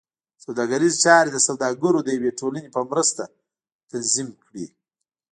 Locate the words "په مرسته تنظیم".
2.75-4.29